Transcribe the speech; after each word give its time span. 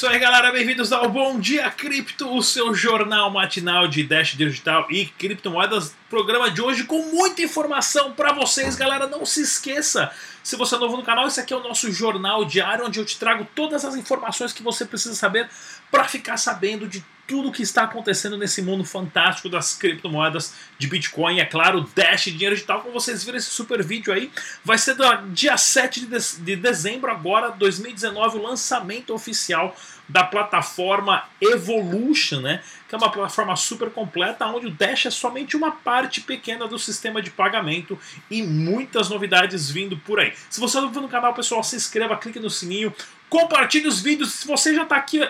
isso 0.00 0.06
aí, 0.06 0.18
galera. 0.18 0.50
Bem-vindos 0.50 0.92
ao 0.92 1.10
Bom 1.10 1.38
Dia 1.38 1.70
Cripto, 1.70 2.34
o 2.34 2.42
seu 2.42 2.74
jornal 2.74 3.30
matinal 3.30 3.86
de 3.86 4.02
Dash 4.02 4.34
Digital 4.34 4.86
e 4.90 5.04
criptomoedas. 5.04 5.94
Programa 6.08 6.50
de 6.50 6.62
hoje 6.62 6.84
com 6.84 7.02
muita 7.12 7.42
informação 7.42 8.12
para 8.12 8.32
vocês, 8.32 8.76
galera. 8.76 9.06
Não 9.06 9.26
se 9.26 9.42
esqueça, 9.42 10.10
se 10.42 10.56
você 10.56 10.74
é 10.74 10.78
novo 10.78 10.96
no 10.96 11.02
canal, 11.02 11.26
esse 11.26 11.38
aqui 11.38 11.52
é 11.52 11.56
o 11.56 11.62
nosso 11.62 11.92
jornal 11.92 12.46
diário 12.46 12.86
onde 12.86 12.98
eu 12.98 13.04
te 13.04 13.18
trago 13.18 13.46
todas 13.54 13.84
as 13.84 13.94
informações 13.94 14.54
que 14.54 14.62
você 14.62 14.86
precisa 14.86 15.14
saber 15.14 15.50
para 15.90 16.04
ficar 16.04 16.38
sabendo 16.38 16.88
de 16.88 17.04
tudo 17.30 17.52
que 17.52 17.62
está 17.62 17.84
acontecendo 17.84 18.36
nesse 18.36 18.60
mundo 18.60 18.84
fantástico 18.84 19.48
das 19.48 19.72
criptomoedas 19.76 20.52
de 20.76 20.88
Bitcoin. 20.88 21.38
É 21.38 21.44
claro, 21.44 21.88
Dash 21.94 22.24
Dinheiro 22.24 22.56
Digital, 22.56 22.80
como 22.80 22.92
vocês 22.92 23.22
viram 23.22 23.38
esse 23.38 23.50
super 23.50 23.84
vídeo 23.84 24.12
aí, 24.12 24.32
vai 24.64 24.76
ser 24.76 24.96
dia 25.28 25.56
7 25.56 26.06
de, 26.06 26.18
de 26.40 26.56
dezembro 26.56 27.08
agora, 27.08 27.50
2019, 27.50 28.38
o 28.38 28.42
lançamento 28.42 29.14
oficial 29.14 29.76
da 30.08 30.24
plataforma 30.24 31.22
Evolution, 31.40 32.40
né? 32.40 32.64
Que 32.88 32.96
é 32.96 32.98
uma 32.98 33.12
plataforma 33.12 33.54
super 33.54 33.90
completa, 33.90 34.44
onde 34.46 34.66
o 34.66 34.70
Dash 34.72 35.06
é 35.06 35.10
somente 35.10 35.56
uma 35.56 35.70
parte 35.70 36.20
pequena 36.20 36.66
do 36.66 36.80
sistema 36.80 37.22
de 37.22 37.30
pagamento 37.30 37.96
e 38.28 38.42
muitas 38.42 39.08
novidades 39.08 39.70
vindo 39.70 39.96
por 39.98 40.18
aí. 40.18 40.32
Se 40.50 40.58
você 40.58 40.78
é 40.78 40.80
novo 40.80 41.00
no 41.00 41.08
canal, 41.08 41.32
pessoal, 41.32 41.62
se 41.62 41.76
inscreva, 41.76 42.16
clique 42.16 42.40
no 42.40 42.50
sininho, 42.50 42.92
compartilhe 43.28 43.86
os 43.86 44.00
vídeos. 44.00 44.32
Se 44.32 44.48
você 44.48 44.74
já 44.74 44.82
está 44.82 44.96
aqui 44.96 45.20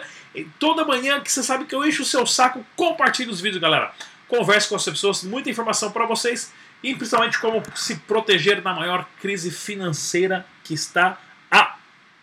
toda 0.59 0.85
manhã, 0.85 1.21
que 1.21 1.31
você 1.31 1.43
sabe 1.43 1.65
que 1.65 1.75
eu 1.75 1.85
encho 1.85 2.03
o 2.03 2.07
seu 2.07 2.27
saco, 2.27 2.65
compartilhe 2.77 3.31
os 3.31 3.41
vídeos, 3.41 3.61
galera. 3.61 3.93
Converse 4.29 4.69
com 4.69 4.77
as 4.77 4.85
pessoas, 4.85 5.25
muita 5.25 5.51
informação 5.51 5.91
para 5.91 6.07
vocês 6.07 6.53
e 6.83 6.95
principalmente 6.95 7.39
como 7.39 7.63
se 7.75 7.97
proteger 7.97 8.61
da 8.61 8.73
maior 8.73 9.07
crise 9.21 9.51
financeira 9.51 10.47
que 10.65 10.73
está 10.73 11.19
a 11.51 11.77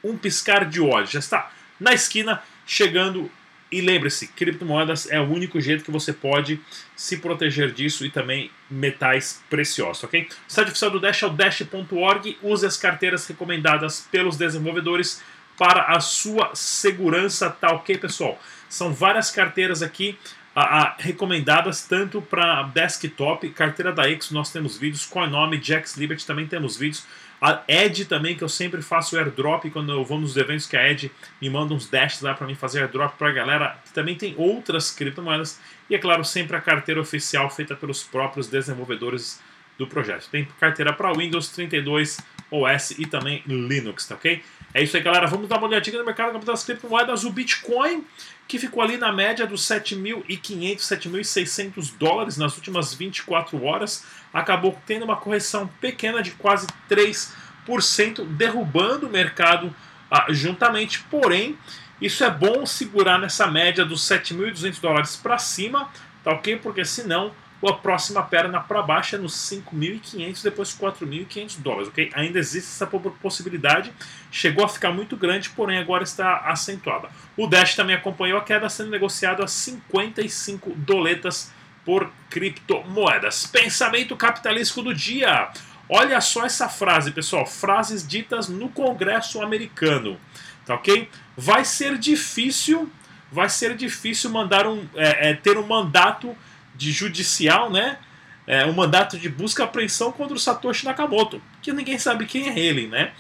um 0.04 0.18
piscar 0.18 0.66
de 0.66 0.80
olhos. 0.80 1.12
Já 1.12 1.20
está 1.20 1.52
na 1.80 1.94
esquina, 1.94 2.42
chegando. 2.66 3.30
E 3.70 3.82
lembre-se, 3.82 4.28
criptomoedas 4.28 5.12
é 5.12 5.20
o 5.20 5.26
único 5.30 5.60
jeito 5.60 5.84
que 5.84 5.92
você 5.92 6.14
pode 6.14 6.58
se 6.96 7.18
proteger 7.18 7.74
disso 7.74 8.06
e 8.06 8.10
também 8.10 8.50
metais 8.72 9.44
preciosos, 9.50 10.06
ok? 10.06 10.30
O 10.48 10.52
site 10.54 10.70
oficial 10.70 10.90
do 10.90 11.02
Dash 11.02 11.22
é 11.22 11.26
o 11.26 11.30
dash.org. 11.32 12.38
Use 12.42 12.66
as 12.66 12.78
carteiras 12.78 13.28
recomendadas 13.28 14.08
pelos 14.10 14.38
desenvolvedores 14.38 15.22
para 15.58 15.84
a 15.84 16.00
sua 16.00 16.52
segurança, 16.54 17.50
tá 17.50 17.74
ok, 17.74 17.98
pessoal? 17.98 18.40
São 18.70 18.94
várias 18.94 19.32
carteiras 19.32 19.82
aqui 19.82 20.18
a, 20.60 20.82
a, 20.82 20.96
recomendadas 20.98 21.84
tanto 21.84 22.20
para 22.20 22.64
desktop, 22.64 23.48
carteira 23.52 23.94
da 23.94 24.10
X, 24.10 24.32
nós 24.32 24.52
temos 24.52 24.76
vídeos, 24.76 25.06
Coinome, 25.06 25.62
Jax 25.62 25.96
Liberty 25.98 26.26
também 26.26 26.48
temos 26.48 26.76
vídeos. 26.76 27.06
A 27.40 27.62
Ed 27.68 28.06
também, 28.06 28.36
que 28.36 28.44
eu 28.44 28.50
sempre 28.50 28.82
faço 28.82 29.16
airdrop 29.16 29.66
quando 29.70 29.92
eu 29.92 30.04
vou 30.04 30.20
nos 30.20 30.36
eventos 30.36 30.66
que 30.66 30.76
a 30.76 30.90
Ed 30.90 31.12
me 31.40 31.48
manda 31.48 31.76
uns 31.76 31.88
dashes 31.88 32.22
lá 32.22 32.34
para 32.34 32.48
mim 32.48 32.56
fazer 32.56 32.82
airdrop 32.82 33.16
para 33.16 33.30
a 33.30 33.32
galera. 33.32 33.78
Também 33.94 34.16
tem 34.16 34.34
outras 34.36 34.90
criptomoedas 34.90 35.60
e, 35.88 35.94
é 35.94 36.00
claro, 36.00 36.26
sempre 36.26 36.58
a 36.58 36.62
carteira 36.62 37.00
oficial 37.00 37.48
feita 37.52 37.76
pelos 37.76 38.04
próprios 38.04 38.48
desenvolvedores 38.48 39.40
do 39.78 39.86
projeto. 39.86 40.28
Tem 40.32 40.46
carteira 40.60 40.92
para 40.92 41.14
Windows 41.14 41.50
32 41.50 42.20
OS 42.50 42.92
e 42.98 43.06
também 43.06 43.44
Linux, 43.46 44.08
tá 44.08 44.16
ok? 44.16 44.42
É 44.78 44.84
isso 44.84 44.96
aí, 44.96 45.02
galera. 45.02 45.26
Vamos 45.26 45.50
dar 45.50 45.58
uma 45.58 45.66
olhadinha 45.66 45.98
no 45.98 46.06
mercado 46.06 46.38
das 46.46 46.64
criptomoedas. 46.64 47.24
O 47.24 47.32
Bitcoin, 47.32 48.06
que 48.48 48.60
ficou 48.60 48.84
ali 48.84 48.96
na 48.96 49.12
média 49.12 49.48
dos 49.48 49.64
7.500, 49.64 50.78
7.600 50.78 51.98
dólares 51.98 52.38
nas 52.38 52.56
últimas 52.56 52.94
24 52.94 53.64
horas, 53.64 54.06
acabou 54.32 54.80
tendo 54.86 55.04
uma 55.04 55.16
correção 55.16 55.68
pequena 55.82 56.22
de 56.22 56.30
quase 56.30 56.68
3%, 56.88 58.24
derrubando 58.38 59.08
o 59.08 59.10
mercado 59.10 59.76
ah, 60.12 60.28
juntamente. 60.30 61.00
Porém, 61.10 61.58
isso 62.00 62.24
é 62.24 62.30
bom 62.30 62.64
segurar 62.64 63.18
nessa 63.18 63.48
média 63.48 63.84
dos 63.84 64.08
7.200 64.08 64.80
dólares 64.80 65.16
para 65.16 65.40
cima, 65.40 65.90
tá 66.24 66.34
ok? 66.34 66.56
Porque 66.58 66.86
senão 66.86 67.34
a 67.66 67.74
próxima 67.74 68.22
perna 68.22 68.60
para 68.60 68.82
baixo 68.82 69.16
é 69.16 69.20
nos 69.20 69.34
5.500, 69.34 70.44
depois 70.44 70.78
4.500 70.78 71.60
dólares, 71.60 71.88
ok? 71.88 72.12
Ainda 72.14 72.38
existe 72.38 72.70
essa 72.70 72.86
possibilidade, 72.86 73.92
chegou 74.30 74.64
a 74.64 74.70
ficar 74.70 74.92
muito 74.92 75.18
grande, 75.18 75.50
porém 75.50 75.80
agora 75.80 76.04
está 76.04 76.38
acentuada. 76.42 77.10
O 77.36 77.48
Dash 77.48 77.76
também 77.76 77.96
acompanhou 77.96 78.38
a 78.38 78.44
queda 78.44 78.70
sendo 78.70 78.92
negociado 78.92 79.44
a 79.44 79.48
55 79.48 80.72
doletas 80.76 81.52
por 81.84 82.12
criptomoedas. 82.30 83.48
Pensamento 83.48 84.16
capitalístico 84.16 84.84
do 84.84 84.94
dia. 84.94 85.50
Olha 85.90 86.20
só 86.20 86.46
essa 86.46 86.68
frase, 86.68 87.12
pessoal. 87.12 87.46
Frases 87.46 88.06
ditas 88.06 88.50
no 88.50 88.68
Congresso 88.70 89.42
americano, 89.42 90.20
tá 90.66 90.76
ok? 90.76 91.10
Vai 91.36 91.64
ser 91.64 91.98
difícil, 91.98 92.92
vai 93.32 93.50
ser 93.50 93.76
difícil 93.76 94.30
mandar 94.30 94.68
um, 94.68 94.86
é, 94.96 95.30
é, 95.30 95.34
ter 95.34 95.58
um 95.58 95.66
mandato 95.66 96.36
de 96.78 96.92
judicial, 96.92 97.72
né? 97.72 97.98
É, 98.46 98.66
um 98.66 98.74
mandato 98.74 99.18
de 99.18 99.28
busca 99.28 99.64
e 99.64 99.66
apreensão 99.66 100.12
contra 100.12 100.36
o 100.36 100.40
Satoshi 100.40 100.86
Nakamoto, 100.86 101.42
que 101.62 101.74
ninguém 101.74 102.00
sabe 102.00 102.26
quem 102.26 102.50
é 102.50 102.58
ele, 102.58 102.88
né? 102.88 103.12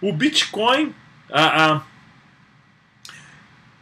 O 0.00 0.12
Bitcoin. 0.12 0.94
A, 1.30 1.72
a, 1.72 1.82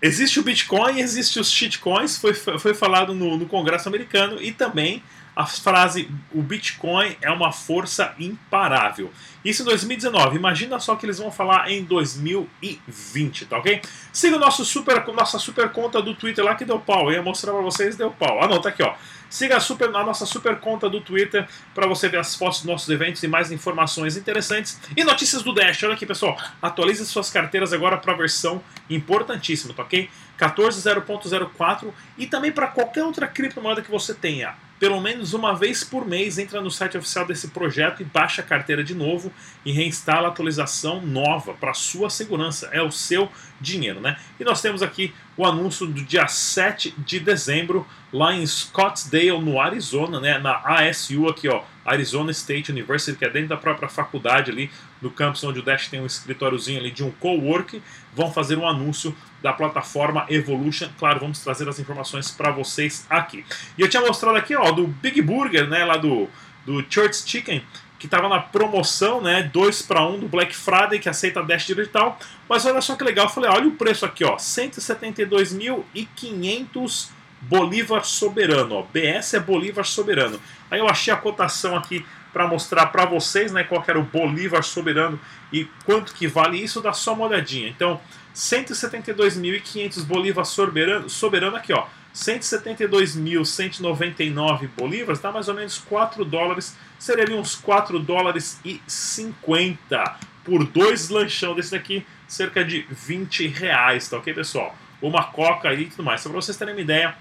existe 0.01 0.39
o 0.39 0.45
Bitcoin, 0.45 1.01
existe 1.01 1.41
os 1.41 1.51
shitcoins, 1.51 2.19
foi, 2.19 2.35
foi 2.35 2.75
falado 2.75 3.15
no, 3.15 3.37
no 3.37 3.47
Congresso 3.47 3.89
americano, 3.89 4.41
e 4.41 4.53
também 4.53 5.03
a 5.35 5.47
frase 5.47 6.11
o 6.33 6.43
Bitcoin 6.43 7.17
é 7.21 7.31
uma 7.31 7.53
força 7.53 8.15
imparável. 8.19 9.11
Isso 9.45 9.63
em 9.63 9.65
2019. 9.65 10.37
Imagina 10.37 10.79
só 10.79 10.95
que 10.95 11.07
eles 11.07 11.19
vão 11.19 11.31
falar 11.31 11.71
em 11.71 11.83
2020, 11.85 13.47
tá 13.47 13.59
ok? 13.59 13.81
Siga 14.13 14.37
o 14.37 14.39
nosso 14.39 14.65
super, 14.65 15.05
nossa 15.15 15.39
super 15.39 15.71
conta 15.71 16.03
do 16.03 16.15
Twitter 16.15 16.45
lá 16.45 16.55
que 16.55 16.65
deu 16.65 16.79
pau. 16.79 17.11
Eu 17.11 17.17
ia 17.17 17.23
mostrar 17.23 17.53
pra 17.53 17.63
vocês, 17.63 17.97
deu 17.97 18.11
pau. 18.11 18.43
Ah 18.43 18.47
não, 18.47 18.61
tá 18.61 18.69
aqui 18.69 18.83
ó. 18.83 18.95
Siga 19.31 19.57
a, 19.57 19.61
super, 19.61 19.89
a 19.89 20.05
nossa 20.05 20.27
super 20.27 20.61
conta 20.61 20.91
do 20.91 21.01
Twitter 21.01 21.49
para 21.75 21.87
você 21.87 22.07
ver 22.07 22.19
as 22.19 22.37
fotos 22.37 22.59
dos 22.59 22.67
nossos 22.67 22.89
eventos 22.91 23.23
e 23.23 23.29
mais 23.29 23.51
informações 23.51 24.19
interessantes. 24.19 24.79
E 24.95 25.03
notícias 25.03 25.43
do 25.43 25.55
Dash. 25.55 25.83
Olha 25.83 25.95
aqui, 25.95 26.05
pessoal. 26.05 26.37
Atualize 26.61 27.07
suas 27.07 27.31
carteiras 27.31 27.73
agora 27.73 27.97
para 27.97 28.13
a 28.13 28.17
versão 28.17 28.63
importantíssima, 28.91 29.73
tá 29.73 29.83
ok? 29.83 30.11
14.0.04 30.39 31.91
e 32.19 32.27
também 32.27 32.53
para 32.53 32.67
qualquer 32.67 33.05
outra 33.05 33.27
criptomoeda 33.27 33.81
que 33.81 33.91
você 33.91 34.13
tenha 34.13 34.55
pelo 34.83 35.01
menos 35.01 35.33
uma 35.33 35.55
vez 35.55 35.85
por 35.85 36.05
mês 36.05 36.39
entra 36.39 36.61
no 36.61 36.69
site 36.69 36.99
oficial 36.99 37.25
desse 37.25 37.47
projeto 37.47 38.03
e 38.03 38.05
baixa 38.05 38.43
a 38.43 38.45
carteira 38.45 38.83
de 38.83 38.97
novo 38.97 39.33
e 39.65 39.71
reinstala 39.71 40.27
a 40.27 40.31
atualização 40.33 41.01
nova 41.01 41.55
para 41.55 41.73
sua 41.73 42.11
segurança. 42.11 42.69
É 42.73 42.83
o 42.83 42.91
seu 42.91 43.31
dinheiro, 43.61 44.01
né? 44.01 44.19
E 44.41 44.45
nós 44.45 44.61
temos 44.61 44.83
aqui 44.83 45.15
o 45.37 45.47
anúncio 45.47 45.87
do 45.87 46.03
dia 46.03 46.27
7 46.27 46.97
de 46.99 47.21
dezembro 47.21 47.87
lá 48.13 48.35
em 48.35 48.45
Scottsdale, 48.45 49.41
no 49.41 49.61
Arizona, 49.61 50.19
né? 50.19 50.41
Na 50.41 50.61
ASU 50.65 51.29
aqui, 51.29 51.47
ó, 51.47 51.63
Arizona 51.85 52.33
State 52.33 52.73
University, 52.73 53.17
que 53.17 53.25
é 53.25 53.31
dentro 53.31 53.51
da 53.51 53.57
própria 53.57 53.89
faculdade 53.89 54.51
ali, 54.51 54.69
no 55.03 55.11
campus 55.11 55.45
onde 55.45 55.59
o 55.59 55.63
Dash 55.63 55.89
tem 55.89 56.01
um 56.01 56.07
escritóriozinho 56.07 56.79
ali 56.79 56.93
de 56.93 57.05
um 57.05 57.11
co-work, 57.11 57.83
vão 58.15 58.33
fazer 58.33 58.57
um 58.57 58.67
anúncio 58.67 59.15
da 59.43 59.53
plataforma 59.53 60.25
Evolution. 60.31 60.89
Claro, 60.99 61.21
vamos 61.21 61.41
trazer 61.41 61.69
as 61.69 61.79
informações 61.81 62.31
para 62.31 62.53
vocês 62.53 63.05
aqui. 63.11 63.45
E 63.77 63.83
eu 63.83 63.89
tinha 63.89 64.01
mostrado 64.01 64.39
aqui, 64.39 64.55
ó, 64.55 64.71
do 64.71 64.87
Big 64.87 65.21
Burger, 65.21 65.69
né, 65.69 65.85
lá 65.85 65.97
do, 65.97 66.29
do 66.65 66.87
Church 66.89 67.29
Chicken, 67.29 67.65
que 67.99 68.07
estava 68.07 68.29
na 68.29 68.39
promoção, 68.39 69.21
né, 69.21 69.43
2 69.53 69.83
para 69.83 70.07
1 70.07 70.21
do 70.21 70.29
Black 70.29 70.57
Friday, 70.57 71.01
que 71.01 71.09
aceita 71.09 71.43
Dash 71.43 71.67
digital. 71.67 72.17
Mas 72.49 72.65
olha 72.65 72.81
só 72.81 72.95
que 72.95 73.03
legal, 73.03 73.27
eu 73.27 73.31
falei, 73.31 73.51
olha 73.51 73.67
o 73.67 73.73
preço 73.73 74.07
aqui, 74.07 74.25
ó, 74.25 74.37
172.500 74.37 77.11
Bolívar 77.43 78.05
Soberano, 78.05 78.77
ó. 78.77 78.83
BS 78.83 79.35
é 79.35 79.41
Bolívar 79.41 79.85
Soberano. 79.85 80.41
Aí 80.71 80.79
eu 80.79 80.89
achei 80.89 81.13
a 81.13 81.17
cotação 81.17 81.77
aqui 81.77 82.07
para 82.33 82.47
mostrar 82.47 82.87
para 82.87 83.05
vocês, 83.05 83.53
né, 83.53 83.65
qual 83.65 83.85
era 83.87 83.99
o 83.99 84.03
Bolívar 84.03 84.63
Soberano 84.63 85.21
e 85.53 85.67
quanto 85.85 86.15
que 86.15 86.27
vale 86.27 86.63
isso, 86.63 86.81
dá 86.81 86.93
só 86.93 87.13
uma 87.13 87.27
olhadinha. 87.27 87.69
Então, 87.69 88.01
172.500 88.35 90.05
bolívares 90.05 90.49
soberano, 90.49 91.11
soberano 91.11 91.57
aqui, 91.57 91.73
ó. 91.73 91.87
172.199 92.15 94.69
bolívares, 94.77 95.21
dá 95.21 95.33
mais 95.33 95.49
ou 95.49 95.55
menos 95.55 95.79
4 95.79 96.25
dólares, 96.25 96.77
seria 96.99 97.25
ali 97.25 97.35
uns 97.35 97.55
4 97.55 97.99
dólares 97.99 98.61
e 98.65 98.81
50 98.87 100.17
por 100.45 100.65
dois 100.65 101.09
lanchão 101.09 101.55
desse 101.55 101.73
daqui, 101.73 102.05
cerca 102.27 102.65
de 102.65 102.87
20 102.91 103.47
reais, 103.49 104.09
tá 104.09 104.19
ok, 104.19 104.35
pessoal? 104.35 104.77
Uma 105.01 105.25
coca 105.25 105.73
e 105.73 105.87
tudo 105.87 106.03
mais. 106.03 106.21
Só 106.21 106.29
para 106.29 106.41
vocês 106.41 106.57
terem 106.57 106.75
uma 106.75 106.81
ideia 106.81 107.15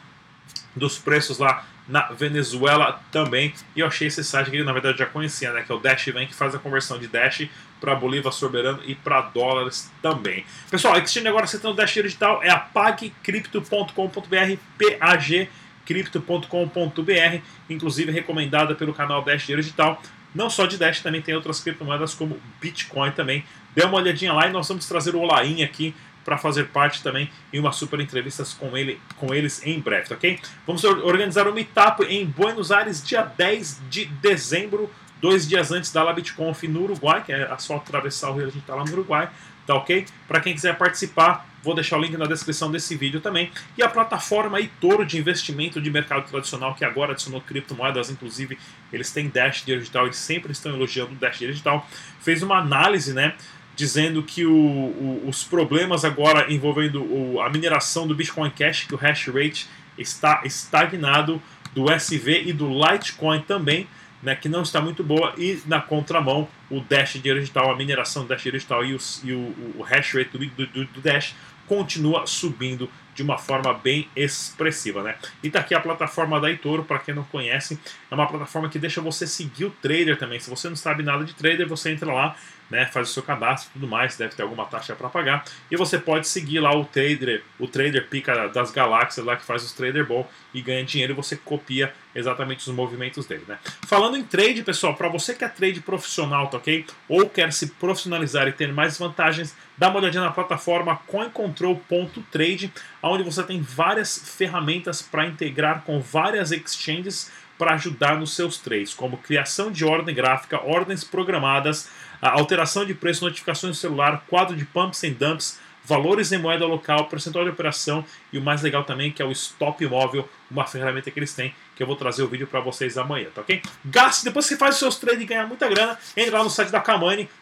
dos 0.76 0.98
preços 0.98 1.38
lá 1.38 1.66
na 1.88 2.12
Venezuela 2.12 3.02
também. 3.12 3.54
E 3.76 3.82
eu 3.82 3.88
achei 3.88 4.08
esse 4.08 4.24
site 4.24 4.50
que 4.50 4.64
na 4.64 4.72
verdade 4.72 4.98
já 4.98 5.06
conhecia, 5.06 5.52
né? 5.52 5.64
Que 5.64 5.72
é 5.72 5.76
o 5.76 5.80
Dash 5.80 6.06
Bank, 6.08 6.28
que 6.28 6.36
faz 6.36 6.56
a 6.56 6.60
conversão 6.60 6.98
de 6.98 7.08
Dash 7.08 7.48
para 7.80 7.94
Bolívar 7.96 8.32
Soberano 8.32 8.80
e 8.86 8.96
para 8.96 9.22
dólares 9.22 9.92
também. 10.02 10.46
Pessoal, 10.70 10.98
exchange 10.98 11.28
agora 11.28 11.44
aceitando 11.46 11.76
Dash 11.76 11.94
Digital 11.94 12.42
é 12.44 12.50
a 12.50 12.58
pagcrypto.com.br, 12.58 14.58
pagcrypto.com.br, 15.00 17.42
inclusive 17.70 18.12
recomendada 18.12 18.76
pelo 18.76 18.94
canal 18.94 19.24
Dash 19.24 19.48
Digital. 19.48 20.02
Não 20.34 20.50
só 20.50 20.66
de 20.66 20.78
Dash, 20.78 21.02
também 21.02 21.22
tem 21.22 21.36
outras 21.36 21.60
criptomoedas 21.60 22.14
como 22.14 22.40
Bitcoin 22.62 23.12
também. 23.12 23.44
Dê 23.76 23.84
uma 23.84 23.98
olhadinha 23.98 24.32
lá 24.32 24.48
e 24.48 24.52
nós 24.52 24.66
vamos 24.68 24.88
trazer 24.88 25.14
o 25.14 25.20
Olain 25.20 25.64
aqui 25.64 25.94
para 26.24 26.38
fazer 26.38 26.68
parte 26.68 27.02
também 27.02 27.30
em 27.52 27.60
uma 27.60 27.72
super 27.72 28.00
entrevista 28.00 28.44
com, 28.60 28.76
ele, 28.78 29.00
com 29.18 29.34
eles 29.34 29.66
em 29.66 29.80
breve, 29.80 30.14
ok? 30.14 30.40
Vamos 30.66 30.84
organizar 30.84 31.48
um 31.48 31.54
Meetup 31.54 32.04
em 32.04 32.26
Buenos 32.26 32.72
Aires, 32.72 33.04
dia 33.04 33.24
10 33.24 33.82
de 33.90 34.06
dezembro, 34.06 34.90
dois 35.22 35.48
dias 35.48 35.72
antes 35.72 35.92
da 35.92 36.04
LabitConf 36.04 36.64
no 36.64 36.84
Uruguai, 36.84 37.24
que 37.24 37.32
é 37.32 37.56
só 37.58 37.78
atravessar 37.78 38.32
o 38.32 38.34
rio, 38.34 38.48
a 38.48 38.50
gente 38.50 38.60
está 38.60 38.76
lá 38.76 38.84
no 38.84 38.92
Uruguai, 38.92 39.30
tá 39.66 39.76
ok? 39.76 40.06
Para 40.28 40.40
quem 40.40 40.54
quiser 40.54 40.78
participar, 40.78 41.48
vou 41.64 41.76
deixar 41.76 41.98
o 41.98 42.02
link 42.02 42.18
na 42.18 42.26
descrição 42.26 42.72
desse 42.72 42.96
vídeo 42.96 43.22
também. 43.22 43.52
E 43.78 43.84
a 43.84 43.90
plataforma 43.90 44.60
Itoro 44.60 45.06
de 45.06 45.18
investimento 45.18 45.80
de 45.80 45.92
mercado 45.92 46.28
tradicional, 46.28 46.74
que 46.74 46.84
agora 46.84 47.12
adicionou 47.12 47.42
criptomoedas, 47.42 48.10
inclusive 48.10 48.58
eles 48.92 49.12
têm 49.12 49.30
Dash 49.30 49.64
Digital, 49.64 50.06
eles 50.06 50.18
sempre 50.18 50.52
estão 50.52 50.74
elogiando 50.74 51.12
o 51.12 51.16
Dash 51.16 51.38
Digital, 51.38 51.88
fez 52.20 52.42
uma 52.42 52.58
análise, 52.58 53.14
né? 53.14 53.36
Dizendo 53.76 54.22
que 54.24 54.46
o, 54.46 54.54
o, 54.54 55.24
os 55.28 55.44
problemas 55.44 56.06
agora 56.06 56.52
envolvendo 56.52 57.04
o, 57.04 57.42
a 57.42 57.50
mineração 57.50 58.08
do 58.08 58.16
Bitcoin 58.16 58.50
Cash, 58.50 58.86
que 58.86 58.94
o 58.94 58.98
hash 58.98 59.28
rate 59.28 59.68
está 59.98 60.42
estagnado, 60.46 61.42
do 61.74 61.90
SV 61.90 62.44
e 62.48 62.54
do 62.54 62.68
Litecoin 62.68 63.42
também, 63.42 63.88
né, 64.22 64.36
que 64.36 64.48
não 64.48 64.62
está 64.62 64.80
muito 64.82 65.04
boa, 65.04 65.34
e 65.38 65.60
na 65.66 65.82
contramão 65.82 66.48
o 66.70 66.80
Dash 66.82 67.14
digital, 67.14 67.72
a 67.72 67.76
mineração 67.76 68.24
do 68.24 68.30
Dash 68.30 68.44
digital 68.44 68.86
e, 68.86 68.94
o, 68.94 68.98
e 69.24 69.34
o 69.34 69.82
hash 69.82 70.14
rate 70.14 70.38
do, 70.38 70.46
do, 70.46 70.86
do 70.86 71.02
Dash 71.02 71.34
continua 71.68 72.28
subindo 72.28 72.90
de 73.13 73.24
uma 73.24 73.38
forma 73.38 73.74
bem 73.74 74.08
expressiva, 74.16 75.04
né? 75.04 75.16
E 75.44 75.50
tá 75.50 75.60
aqui 75.60 75.75
a 75.75 75.80
plataforma 75.80 76.40
da 76.40 76.50
Itoro, 76.50 76.84
para 76.84 77.00
quem 77.00 77.13
não 77.13 77.24
conhece, 77.24 77.80
é 78.10 78.16
uma 78.16 78.28
plataforma 78.28 78.69
que 78.69 78.80
deixa 78.80 79.02
você 79.02 79.28
seguir 79.28 79.66
o 79.66 79.72
trader 79.72 80.18
também. 80.18 80.40
Se 80.40 80.50
você 80.50 80.69
não 80.69 80.75
sabe 80.75 81.04
nada 81.04 81.24
de 81.24 81.34
trader, 81.34 81.68
você 81.68 81.92
entra 81.92 82.12
lá, 82.13 82.36
né, 82.72 82.86
faz 82.86 83.10
o 83.10 83.13
seu 83.13 83.22
cadastro 83.22 83.69
e 83.69 83.74
tudo 83.74 83.88
mais, 83.88 84.16
deve 84.16 84.34
ter 84.34 84.44
alguma 84.44 84.66
taxa 84.66 84.96
para 84.96 85.10
pagar, 85.10 85.44
e 85.69 85.75
você 85.75 86.00
pode 86.00 86.28
seguir 86.28 86.62
lá 86.62 86.74
o 86.74 86.86
trader, 86.86 87.44
o 87.60 87.68
trader 87.68 88.08
pica 88.08 88.48
das 88.48 88.72
galáxias 88.72 89.25
lá 89.25 89.36
que 89.36 89.44
faz 89.44 89.62
os 89.63 89.74
trader 89.74 90.08
bom 90.08 90.28
e 90.54 90.62
ganha 90.62 90.84
dinheiro 90.86 91.12
e 91.12 91.16
você 91.16 91.36
copia 91.36 91.94
exatamente 92.16 92.62
os 92.69 92.74
movimentos 92.74 93.25
dele, 93.25 93.44
né? 93.48 93.58
Falando 93.88 94.18
em 94.18 94.24
trade, 94.24 94.63
pessoal, 94.63 94.96
para 94.96 95.10
você 95.10 95.34
que 95.34 95.44
é 95.44 95.50
trade 95.50 95.81
profissional, 95.81 96.48
tá 96.48 96.58
ok? 96.58 96.86
Ou 97.10 97.30
quer 97.30 97.52
se 97.52 97.68
profissionalizar 97.68 98.48
e 98.48 98.52
ter 98.54 98.72
mais 98.72 98.98
vantagens, 98.98 99.56
dá 99.78 99.90
uma 99.90 100.00
olhadinha 100.00 100.24
na 100.24 100.31
plataforma 100.31 100.98
coincontrol.trade, 101.08 102.72
onde 103.09 103.24
você 103.24 103.44
tem 103.44 103.62
várias 103.62 104.18
ferramentas 104.18 105.01
para 105.01 105.25
integrar 105.25 105.83
com 105.83 106.00
várias 106.00 106.51
exchanges 106.51 107.31
para 107.57 107.75
ajudar 107.75 108.19
nos 108.19 108.36
seus 108.36 108.57
trades, 108.57 108.94
como 108.94 109.18
criação 109.18 109.71
de 109.71 109.86
ordem 109.86 110.15
gráfica, 110.15 110.59
ordens 110.63 111.03
programadas, 111.03 111.89
alteração 112.19 112.83
de 112.86 112.94
preço, 112.94 113.24
notificações 113.24 113.77
do 113.77 113.80
celular, 113.80 114.24
quadro 114.27 114.56
de 114.56 114.65
pumps 114.65 115.03
and 115.03 115.13
dumps, 115.13 115.59
valores 115.83 116.31
em 116.31 116.38
moeda 116.38 116.65
local, 116.65 117.06
percentual 117.06 117.44
de 117.44 117.51
operação 117.51 118.06
e 118.31 118.38
o 118.38 118.42
mais 118.42 118.62
legal 118.62 118.83
também 118.83 119.12
que 119.12 119.21
é 119.21 119.25
o 119.25 119.31
stop 119.31 119.86
móvel, 119.88 120.27
uma 120.50 120.65
ferramenta 120.65 121.09
que 121.09 121.19
eles 121.19 121.33
têm, 121.33 121.53
que 121.75 121.81
eu 121.81 121.88
vou 121.88 121.95
trazer 121.95 122.24
o 122.24 122.27
vídeo 122.27 122.48
para 122.48 122.59
vocês 122.59 122.98
amanhã, 122.98 123.27
tá 123.33 123.42
ok? 123.42 123.62
Gaste, 123.86 124.25
depois 124.25 124.48
que 124.48 124.56
faz 124.56 124.75
os 124.75 124.80
seus 124.80 124.98
trades 124.98 125.21
e 125.21 125.25
ganhar 125.25 125.48
muita 125.48 125.68
grana, 125.68 125.98
entre 126.15 126.31
lá 126.31 126.44
no 126.44 126.50
site 126.50 126.69
da 126.69 126.80
Kamani.com.br 126.80 127.33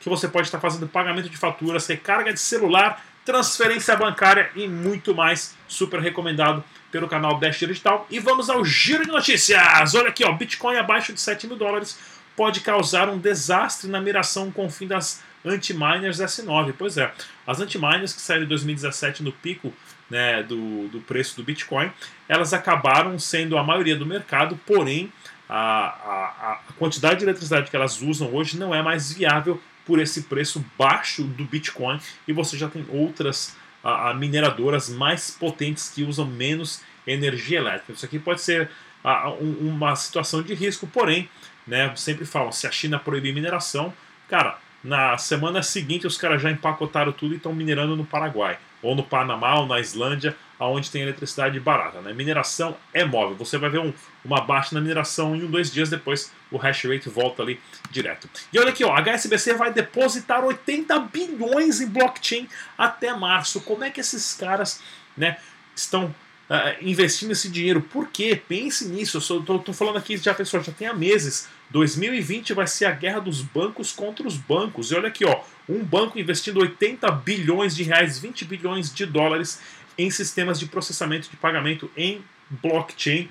que 0.00 0.08
você 0.08 0.28
pode 0.28 0.48
estar 0.48 0.60
fazendo 0.60 0.86
pagamento 0.88 1.28
de 1.28 1.36
faturas, 1.36 1.86
recarga 1.86 2.32
de 2.32 2.40
celular, 2.40 3.04
transferência 3.24 3.96
bancária 3.96 4.50
e 4.54 4.66
muito 4.68 5.14
mais. 5.14 5.56
Super 5.68 6.00
recomendado 6.00 6.64
pelo 6.90 7.08
canal 7.08 7.38
Dash 7.38 7.58
Digital. 7.58 8.06
E 8.10 8.18
vamos 8.18 8.50
ao 8.50 8.64
giro 8.64 9.04
de 9.04 9.10
notícias. 9.10 9.94
Olha 9.94 10.08
aqui, 10.08 10.24
ó, 10.24 10.32
Bitcoin 10.32 10.76
abaixo 10.76 11.12
de 11.12 11.20
7 11.20 11.46
mil 11.46 11.56
dólares 11.56 11.98
pode 12.36 12.60
causar 12.60 13.08
um 13.08 13.18
desastre 13.18 13.90
na 13.90 14.00
miração 14.00 14.50
com 14.50 14.66
o 14.66 14.70
fim 14.70 14.86
das 14.86 15.22
anti-miners 15.44 16.18
S9. 16.18 16.74
Pois 16.76 16.96
é, 16.96 17.12
as 17.46 17.60
anti-miners 17.60 18.12
que 18.12 18.20
saíram 18.20 18.44
em 18.44 18.48
2017 18.48 19.22
no 19.22 19.32
pico 19.32 19.72
né, 20.08 20.42
do, 20.42 20.88
do 20.88 21.00
preço 21.00 21.36
do 21.36 21.42
Bitcoin, 21.42 21.90
elas 22.28 22.52
acabaram 22.52 23.18
sendo 23.18 23.56
a 23.56 23.62
maioria 23.62 23.96
do 23.96 24.04
mercado, 24.04 24.58
porém 24.66 25.12
a, 25.48 25.58
a, 25.58 26.52
a 26.52 26.72
quantidade 26.78 27.18
de 27.18 27.24
eletricidade 27.24 27.70
que 27.70 27.76
elas 27.76 28.00
usam 28.02 28.32
hoje 28.34 28.58
não 28.58 28.74
é 28.74 28.82
mais 28.82 29.12
viável 29.12 29.60
por 29.90 29.98
esse 29.98 30.22
preço 30.22 30.64
baixo 30.78 31.24
do 31.24 31.44
Bitcoin 31.44 31.98
e 32.28 32.32
você 32.32 32.56
já 32.56 32.68
tem 32.68 32.86
outras 32.90 33.56
a, 33.82 34.10
a 34.10 34.14
mineradoras 34.14 34.88
mais 34.88 35.32
potentes 35.32 35.88
que 35.88 36.04
usam 36.04 36.24
menos 36.24 36.80
energia 37.04 37.58
elétrica. 37.58 37.92
Isso 37.92 38.06
aqui 38.06 38.16
pode 38.16 38.40
ser 38.40 38.70
um, 39.40 39.68
uma 39.68 39.96
situação 39.96 40.44
de 40.44 40.54
risco, 40.54 40.86
porém, 40.86 41.28
né, 41.66 41.92
sempre 41.96 42.24
falam, 42.24 42.52
se 42.52 42.68
a 42.68 42.70
China 42.70 43.00
proibir 43.00 43.34
mineração, 43.34 43.92
cara, 44.28 44.60
na 44.84 45.18
semana 45.18 45.60
seguinte 45.60 46.06
os 46.06 46.16
caras 46.16 46.40
já 46.40 46.52
empacotaram 46.52 47.10
tudo 47.10 47.34
e 47.34 47.38
estão 47.38 47.52
minerando 47.52 47.96
no 47.96 48.04
Paraguai, 48.04 48.60
ou 48.82 48.94
no 48.94 49.02
Panamá, 49.02 49.58
ou 49.58 49.66
na 49.66 49.80
Islândia, 49.80 50.36
onde 50.58 50.90
tem 50.90 51.02
eletricidade 51.02 51.58
barata. 51.58 52.00
Né? 52.00 52.12
Mineração 52.12 52.76
é 52.92 53.04
móvel. 53.04 53.36
Você 53.36 53.56
vai 53.56 53.70
ver 53.70 53.80
um, 53.80 53.92
uma 54.24 54.40
baixa 54.40 54.74
na 54.74 54.80
mineração 54.80 55.34
em 55.34 55.44
um, 55.44 55.50
dois 55.50 55.72
dias 55.72 55.88
depois 55.88 56.32
o 56.50 56.56
hash 56.56 56.84
rate 56.84 57.08
volta 57.08 57.42
ali 57.42 57.60
direto. 57.90 58.28
E 58.52 58.58
olha 58.58 58.70
aqui, 58.70 58.84
ó, 58.84 58.92
a 58.92 59.00
HSBC 59.00 59.54
vai 59.54 59.72
depositar 59.72 60.44
80 60.44 60.98
bilhões 61.00 61.80
em 61.80 61.88
blockchain 61.88 62.48
até 62.76 63.14
março. 63.14 63.60
Como 63.60 63.84
é 63.84 63.90
que 63.90 64.00
esses 64.00 64.34
caras 64.34 64.82
né, 65.16 65.38
estão 65.74 66.14
uh, 66.50 66.76
investindo 66.82 67.30
esse 67.30 67.48
dinheiro. 67.48 67.80
Por 67.80 68.08
quê? 68.08 68.40
Pense 68.48 68.88
nisso. 68.88 69.18
Eu 69.30 69.56
estou 69.56 69.74
falando 69.74 69.96
aqui 69.96 70.16
já, 70.16 70.34
pessoal, 70.34 70.62
já 70.62 70.72
tem 70.72 70.88
há 70.88 70.94
meses. 70.94 71.48
2020 71.70 72.52
vai 72.52 72.66
ser 72.66 72.86
a 72.86 72.90
guerra 72.90 73.20
dos 73.20 73.40
bancos 73.40 73.92
contra 73.92 74.26
os 74.26 74.36
bancos. 74.36 74.90
E 74.90 74.94
olha 74.94 75.08
aqui, 75.08 75.24
ó, 75.24 75.40
um 75.70 75.84
banco 75.84 76.18
investindo 76.18 76.60
80 76.60 77.10
bilhões 77.12 77.76
de 77.76 77.82
reais, 77.82 78.18
20 78.18 78.44
bilhões 78.44 78.92
de 78.92 79.06
dólares 79.06 79.60
em 79.96 80.10
sistemas 80.10 80.58
de 80.58 80.66
processamento 80.66 81.30
de 81.30 81.36
pagamento 81.36 81.90
em 81.96 82.22
blockchain, 82.48 83.28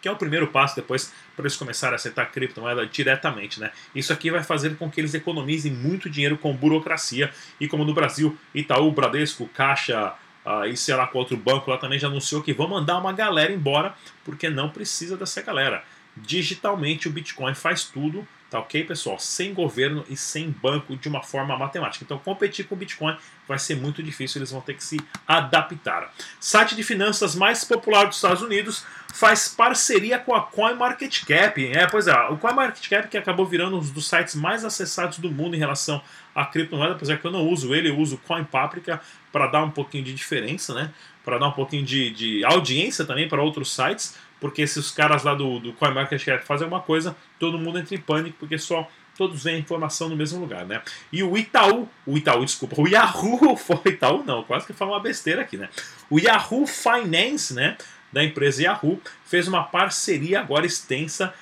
que 0.00 0.08
é 0.08 0.10
o 0.10 0.16
primeiro 0.16 0.48
passo 0.48 0.74
depois 0.74 1.12
para 1.36 1.44
eles 1.44 1.56
começarem 1.56 1.92
a 1.92 1.96
aceitar 1.96 2.26
criptomoeda 2.26 2.84
diretamente, 2.86 3.60
né? 3.60 3.70
Isso 3.94 4.12
aqui 4.12 4.30
vai 4.30 4.42
fazer 4.42 4.76
com 4.76 4.90
que 4.90 5.00
eles 5.00 5.14
economizem 5.14 5.72
muito 5.72 6.10
dinheiro 6.10 6.36
com 6.36 6.52
burocracia 6.54 7.32
e 7.60 7.68
como 7.68 7.84
no 7.84 7.94
Brasil, 7.94 8.36
Itaú, 8.54 8.90
Bradesco, 8.90 9.48
Caixa, 9.48 10.14
Uh, 10.44 10.64
e 10.66 10.76
sei 10.76 10.96
lá 10.96 11.06
qual 11.06 11.20
outro 11.22 11.36
banco 11.36 11.70
lá 11.70 11.78
também 11.78 12.00
já 12.00 12.08
anunciou 12.08 12.42
que 12.42 12.52
vão 12.52 12.66
mandar 12.66 12.98
uma 12.98 13.12
galera 13.12 13.52
embora 13.52 13.94
porque 14.24 14.50
não 14.50 14.68
precisa 14.68 15.16
dessa 15.16 15.40
galera. 15.40 15.84
Digitalmente 16.16 17.06
o 17.06 17.12
Bitcoin 17.12 17.54
faz 17.54 17.84
tudo, 17.84 18.26
tá 18.52 18.58
ok, 18.58 18.84
pessoal? 18.84 19.18
Sem 19.18 19.54
governo 19.54 20.04
e 20.10 20.16
sem 20.16 20.50
banco 20.50 20.94
de 20.94 21.08
uma 21.08 21.22
forma 21.22 21.56
matemática. 21.56 22.04
Então 22.04 22.18
competir 22.18 22.66
com 22.66 22.74
o 22.74 22.78
Bitcoin 22.78 23.16
vai 23.48 23.58
ser 23.58 23.76
muito 23.76 24.02
difícil, 24.02 24.38
eles 24.38 24.50
vão 24.50 24.60
ter 24.60 24.74
que 24.74 24.84
se 24.84 25.00
adaptar. 25.26 26.12
Site 26.38 26.76
de 26.76 26.82
finanças 26.82 27.34
mais 27.34 27.64
popular 27.64 28.04
dos 28.04 28.16
Estados 28.16 28.42
Unidos 28.42 28.84
faz 29.14 29.48
parceria 29.48 30.18
com 30.18 30.34
a 30.34 30.42
CoinMarketCap. 30.42 31.66
É, 31.66 31.86
pois 31.86 32.06
é, 32.06 32.14
o 32.28 32.36
CoinMarketCap 32.36 33.08
que 33.08 33.16
acabou 33.16 33.46
virando 33.46 33.78
um 33.78 33.80
dos 33.80 34.06
sites 34.06 34.34
mais 34.34 34.66
acessados 34.66 35.18
do 35.18 35.30
mundo 35.30 35.56
em 35.56 35.58
relação 35.58 36.02
a 36.34 36.44
criptomoeda, 36.44 36.94
apesar 36.94 37.16
que 37.18 37.26
eu 37.26 37.30
não 37.30 37.46
uso 37.48 37.74
ele, 37.74 37.88
eu 37.88 37.98
uso 37.98 38.18
Coin 38.18 38.44
Paprika 38.44 39.00
para 39.30 39.46
dar 39.46 39.64
um 39.64 39.70
pouquinho 39.70 40.04
de 40.04 40.14
diferença, 40.14 40.74
né? 40.74 40.90
Para 41.24 41.38
dar 41.38 41.48
um 41.48 41.52
pouquinho 41.52 41.84
de, 41.84 42.10
de 42.10 42.44
audiência 42.44 43.04
também 43.04 43.28
para 43.28 43.42
outros 43.42 43.74
sites, 43.74 44.16
porque 44.42 44.66
se 44.66 44.80
os 44.80 44.90
caras 44.90 45.22
lá 45.22 45.36
do, 45.36 45.60
do 45.60 45.72
CoinMarketCap 45.74 46.44
fazem 46.44 46.66
uma 46.66 46.80
coisa, 46.80 47.14
todo 47.38 47.56
mundo 47.56 47.78
entra 47.78 47.94
em 47.94 48.00
pânico, 48.00 48.38
porque 48.40 48.58
só 48.58 48.90
todos 49.16 49.44
veem 49.44 49.58
a 49.58 49.60
informação 49.60 50.08
no 50.08 50.16
mesmo 50.16 50.40
lugar, 50.40 50.66
né? 50.66 50.82
E 51.12 51.22
o 51.22 51.38
Itaú, 51.38 51.88
o 52.04 52.18
Itaú, 52.18 52.44
desculpa, 52.44 52.80
o 52.80 52.88
Yahoo, 52.88 53.54
foi 53.56 53.92
Itaú 53.92 54.24
não, 54.24 54.42
quase 54.42 54.66
que 54.66 54.72
fala 54.72 54.90
uma 54.90 55.00
besteira 55.00 55.42
aqui, 55.42 55.56
né? 55.56 55.68
O 56.10 56.18
Yahoo 56.18 56.66
Finance, 56.66 57.54
né, 57.54 57.78
da 58.12 58.24
empresa 58.24 58.64
Yahoo, 58.64 59.00
fez 59.24 59.46
uma 59.46 59.62
parceria 59.62 60.40
agora 60.40 60.66
extensa 60.66 61.32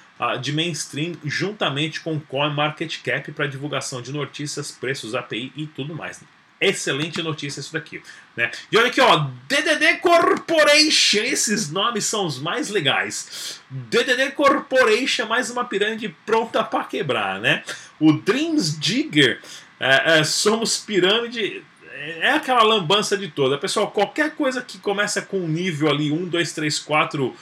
de 0.42 0.52
mainstream 0.52 1.14
juntamente 1.24 2.02
com 2.02 2.16
o 2.16 2.20
CoinMarketCap 2.20 3.32
para 3.32 3.46
divulgação 3.46 4.02
de 4.02 4.12
notícias, 4.12 4.70
preços, 4.70 5.14
API 5.14 5.50
e 5.56 5.66
tudo 5.66 5.94
mais. 5.94 6.22
Excelente 6.60 7.22
notícia 7.22 7.60
isso 7.60 7.72
daqui. 7.72 8.02
Né? 8.36 8.50
E 8.70 8.76
olha 8.76 8.88
aqui, 8.88 9.00
ó, 9.00 9.26
DDD 9.48 9.96
Corporation, 9.98 11.22
esses 11.22 11.70
nomes 11.70 12.04
são 12.04 12.26
os 12.26 12.38
mais 12.38 12.68
legais. 12.68 13.60
DDD 13.70 14.32
Corporation, 14.32 15.26
mais 15.26 15.50
uma 15.50 15.64
pirâmide 15.64 16.14
pronta 16.26 16.62
para 16.62 16.84
quebrar, 16.84 17.40
né? 17.40 17.62
O 17.98 18.12
Dreams 18.12 18.78
Digger, 18.78 19.40
é, 19.78 20.18
é, 20.18 20.24
somos 20.24 20.76
pirâmide, 20.76 21.64
é 21.92 22.32
aquela 22.32 22.62
lambança 22.62 23.16
de 23.16 23.28
toda. 23.28 23.56
Pessoal, 23.56 23.90
qualquer 23.90 24.34
coisa 24.34 24.60
que 24.60 24.78
começa 24.78 25.22
com 25.22 25.40
um 25.40 25.48
nível 25.48 25.88
ali, 25.88 26.12
1, 26.12 26.28
2, 26.28 26.52
3, 26.52 26.78
4, 26.78 27.34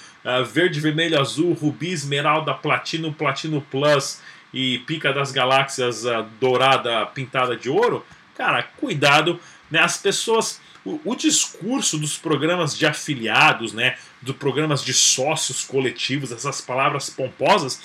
verde, 0.53 0.81
vermelho, 0.81 1.21
azul, 1.21 1.53
rubi, 1.55 1.91
esmeralda, 1.91 2.55
platino, 2.55 3.13
platino 3.13 3.61
plus 3.71 4.21
e 4.53 4.79
pica 4.81 5.13
das 5.13 5.31
galáxias 5.31 6.05
uh, 6.05 6.25
dourada 6.41 7.07
pintada 7.07 7.57
de 7.57 7.69
ouro, 7.69 8.05
cara, 8.39 8.63
cuidado, 8.63 9.39
né? 9.71 9.81
As 9.81 9.99
pessoas. 9.99 10.61
O, 10.85 11.01
o, 11.05 11.17
discurso 11.17 11.99
dos 11.99 12.17
programas 12.17 12.75
de 12.79 12.87
afiliados, 12.87 13.73
né? 13.75 13.99
Dos 14.23 14.37
programas 14.37 14.83
de 14.83 14.95
sócios 14.95 15.65
coletivos, 15.65 16.31
essas 16.33 16.61
palavras 16.61 17.11
pomposas, 17.11 17.81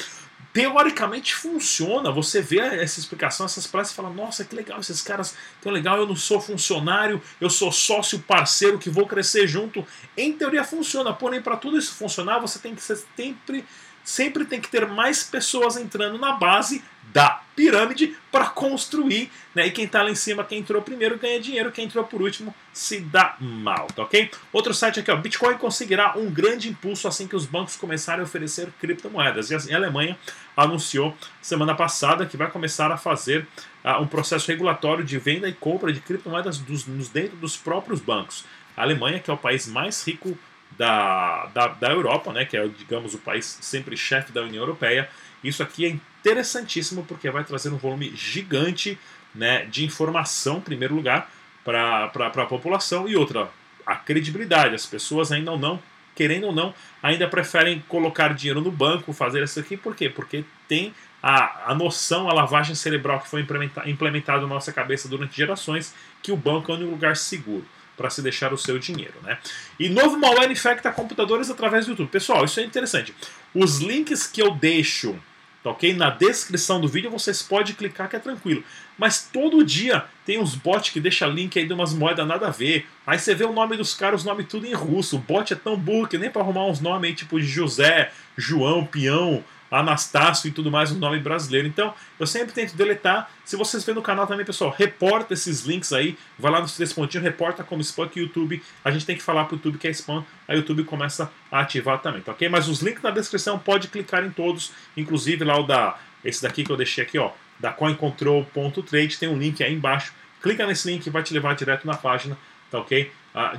teoricamente 0.54 1.34
funciona. 1.34 2.12
Você 2.12 2.40
vê 2.40 2.60
essa 2.60 3.00
explicação, 3.00 3.48
essas 3.48 3.66
palestras 3.66 3.94
e 3.94 3.96
fala: 3.96 4.14
nossa, 4.14 4.46
que 4.46 4.56
legal, 4.56 4.80
esses 4.80 5.02
caras 5.02 5.36
tão 5.60 5.72
legal. 5.72 5.98
Eu 5.98 6.08
não 6.08 6.16
sou 6.16 6.40
funcionário, 6.40 7.22
eu 7.42 7.50
sou 7.50 7.72
sócio 7.72 8.20
parceiro 8.20 8.78
que 8.78 8.92
vou 8.92 9.08
crescer 9.08 9.48
junto. 9.48 9.86
Em 10.16 10.32
teoria 10.32 10.64
funciona, 10.64 11.12
porém, 11.12 11.42
para 11.42 11.58
tudo 11.58 11.78
isso 11.78 11.96
funcionar, 11.96 12.40
você 12.40 12.60
tem 12.60 12.76
que 12.76 12.82
ser 12.82 13.04
sempre 13.18 13.66
sempre 14.04 14.46
tem 14.46 14.60
que 14.60 14.70
ter 14.70 14.88
mais 14.88 15.24
pessoas 15.24 15.78
entrando 15.78 16.18
na 16.18 16.34
base 16.34 16.84
da 17.14 17.42
pirâmide 17.56 18.16
para 18.32 18.46
construir, 18.46 19.30
né? 19.54 19.68
E 19.68 19.72
quem 19.72 19.86
está 19.86 20.02
lá 20.02 20.10
em 20.10 20.16
cima, 20.16 20.44
quem 20.44 20.60
entrou 20.60 20.82
primeiro 20.82 21.18
ganha 21.20 21.40
dinheiro, 21.40 21.72
quem 21.72 21.86
entrou 21.86 22.04
por 22.04 22.22
último 22.22 22.54
se 22.74 23.00
dá 23.00 23.36
mal, 23.40 23.88
tá 23.88 24.02
ok? 24.02 24.32
Outro 24.52 24.74
site 24.74 25.00
aqui, 25.00 25.12
ó, 25.12 25.16
Bitcoin 25.16 25.58
conseguirá 25.58 26.18
um 26.18 26.32
grande 26.32 26.70
impulso 26.70 27.08
assim 27.08 27.28
que 27.28 27.36
os 27.36 27.46
bancos 27.46 27.76
começarem 27.76 28.22
a 28.22 28.24
oferecer 28.24 28.70
criptomoedas. 28.80 29.52
E 29.52 29.74
a 29.74 29.78
Alemanha 29.78 30.18
anunciou 30.58 31.16
semana 31.42 31.76
passada 31.76 32.26
que 32.26 32.36
vai 32.36 32.50
começar 32.50 32.92
a 32.92 32.98
fazer 32.98 33.46
uh, 33.84 34.02
um 34.02 34.08
processo 34.08 34.48
regulatório 34.48 35.04
de 35.04 35.20
venda 35.20 35.48
e 35.48 35.54
compra 35.54 35.94
de 35.94 36.00
criptomoedas 36.00 36.58
dos, 36.58 36.84
dentro 37.10 37.38
dos 37.38 37.56
próprios 37.56 38.00
bancos. 38.00 38.44
A 38.76 38.82
Alemanha, 38.82 39.20
que 39.20 39.30
é 39.30 39.34
o 39.34 39.38
país 39.38 39.68
mais 39.68 40.04
rico 40.08 40.36
da, 40.78 41.46
da, 41.54 41.68
da 41.68 41.92
Europa, 41.92 42.32
né, 42.32 42.46
que 42.46 42.58
é, 42.58 42.68
digamos, 42.68 43.14
o 43.14 43.20
país 43.20 43.58
sempre 43.62 43.96
chefe 43.98 44.32
da 44.32 44.42
União 44.42 44.62
Europeia. 44.62 45.10
Isso 45.44 45.62
aqui 45.62 45.86
é 45.86 45.90
interessantíssimo 45.90 47.04
porque 47.04 47.30
vai 47.30 47.44
trazer 47.44 47.70
um 47.70 47.78
volume 47.78 48.14
gigante 48.16 48.98
né, 49.34 49.66
de 49.66 49.86
informação, 49.86 50.58
em 50.58 50.62
primeiro 50.62 50.96
lugar, 50.96 51.30
para 51.64 52.06
a 52.06 52.46
população, 52.46 53.08
e 53.08 53.16
outra, 53.16 53.50
a 53.86 53.96
credibilidade. 53.96 54.76
As 54.76 54.86
pessoas 54.86 55.32
ainda 55.32 55.52
ou 55.52 55.60
não, 55.60 55.82
querendo 56.16 56.48
ou 56.48 56.54
não, 56.54 56.74
ainda 57.02 57.28
preferem 57.28 57.84
colocar 57.88 58.34
dinheiro 58.34 58.62
no 58.62 58.72
banco, 58.72 59.14
fazer 59.14 59.44
isso 59.44 59.60
aqui, 59.60 59.76
por 59.76 59.96
quê? 59.96 60.10
Porque 60.10 60.46
tem 60.68 60.94
a, 61.22 61.72
a 61.72 61.76
noção, 61.76 62.30
a 62.30 62.34
lavagem 62.34 62.76
cerebral 62.76 63.20
que 63.20 63.30
foi 63.30 63.46
implementada 63.86 64.42
na 64.42 64.48
nossa 64.48 64.72
cabeça 64.72 65.08
durante 65.08 65.36
gerações, 65.36 65.94
que 66.22 66.32
o 66.32 66.38
banco 66.38 66.72
é 66.72 66.76
um 66.76 66.90
lugar 66.90 67.16
seguro 67.16 67.66
para 67.96 68.10
se 68.10 68.22
deixar 68.22 68.54
o 68.54 68.58
seu 68.58 68.80
dinheiro. 68.80 69.16
Né? 69.24 69.38
E 69.80 69.90
novo 69.90 70.18
malware 70.18 70.52
infecta 70.52 70.92
computadores 70.92 71.50
através 71.50 71.86
do 71.86 71.92
YouTube. 71.92 72.10
Pessoal, 72.10 72.46
isso 72.46 72.60
é 72.60 72.64
interessante. 72.64 73.14
Os 73.54 73.80
links 73.80 74.28
que 74.28 74.42
eu 74.42 74.52
deixo 74.52 75.20
tá 75.64 75.70
ok? 75.70 75.94
Na 75.94 76.10
descrição 76.10 76.82
do 76.82 76.88
vídeo 76.90 77.10
vocês 77.10 77.42
podem 77.42 77.74
clicar 77.74 78.10
que 78.10 78.18
é 78.18 78.20
tranquilo. 78.20 78.64
Mas 78.98 79.30
todo 79.32 79.64
dia 79.64 80.04
tem 80.26 80.38
uns 80.38 80.56
bots 80.56 80.92
que 80.92 81.00
deixa 81.00 81.26
link 81.26 81.58
aí 81.58 81.66
de 81.66 81.74
umas 81.74 81.94
moedas 81.94 82.28
nada 82.28 82.48
a 82.48 82.52
ver. 82.52 82.86
Aí 83.08 83.18
você 83.18 83.34
vê 83.34 83.46
o 83.46 83.54
nome 83.54 83.78
dos 83.78 83.96
caras, 83.96 84.22
os 84.22 84.26
nomes 84.26 84.46
tudo 84.48 84.68
em 84.68 84.74
russo. 84.74 85.16
O 85.16 85.20
bot 85.20 85.52
é 85.52 85.56
tão 85.56 85.78
burro 85.78 86.08
que 86.08 86.18
nem 86.18 86.30
para 86.30 86.42
arrumar 86.42 86.66
uns 86.66 86.82
nomes 86.82 87.10
aí 87.10 87.16
tipo 87.16 87.40
de 87.40 87.48
José, 87.48 88.12
João, 88.38 88.86
Peão, 88.86 89.44
Anastácio 89.80 90.48
e 90.48 90.52
tudo 90.52 90.70
mais, 90.70 90.92
um 90.92 91.00
nome 91.00 91.20
brasileiro. 91.20 91.68
Então, 91.68 91.94
eu 92.20 92.28
sempre 92.28 92.54
tento 92.54 92.76
deletar. 92.76 93.30
Se 93.44 93.56
vocês 93.56 93.84
verem 93.84 93.96
no 93.96 94.02
canal 94.02 94.28
também, 94.28 94.46
pessoal, 94.46 94.74
reporta 94.78 95.34
esses 95.34 95.64
links 95.64 95.92
aí. 95.92 96.18
Vai 96.38 96.52
lá 96.52 96.62
nos 96.62 96.76
três 96.76 96.94
pontinhos, 96.94 97.24
reporta 97.24 97.64
como 97.64 97.82
spam 97.82 98.08
que 98.08 98.20
o 98.20 98.24
YouTube. 98.24 98.62
A 98.86 98.92
gente 98.92 99.06
tem 99.06 99.16
que 99.16 99.24
falar 99.24 99.46
pro 99.46 99.56
YouTube 99.56 99.78
que 99.78 99.88
é 99.88 99.92
spam. 99.92 100.24
Aí 100.48 100.56
o 100.56 100.60
YouTube 100.60 100.84
começa 100.84 101.32
a 101.52 101.62
ativar 101.62 102.00
também, 102.00 102.22
tá 102.22 102.32
ok? 102.32 102.48
Mas 102.50 102.68
os 102.68 102.82
links 102.82 103.02
na 103.02 103.10
descrição 103.10 103.58
pode 103.58 103.88
clicar 103.88 104.24
em 104.24 104.30
todos, 104.30 104.72
inclusive 104.96 105.44
lá 105.44 105.60
o 105.60 105.64
da. 105.64 105.98
Esse 106.24 106.42
daqui 106.42 106.64
que 106.64 106.72
eu 106.72 106.78
deixei 106.78 107.04
aqui, 107.04 107.18
ó, 107.18 107.32
da 107.60 107.72
coincontrol.trade, 107.72 109.18
tem 109.18 109.28
um 109.28 109.38
link 109.38 109.62
aí 109.62 109.74
embaixo. 109.74 110.14
Clica 110.42 110.66
nesse 110.68 110.90
link 110.90 111.10
vai 111.10 111.24
te 111.24 111.34
levar 111.34 111.56
direto 111.56 111.86
na 111.86 111.96
página, 111.96 112.38
tá 112.70 112.80
ok? 112.80 113.12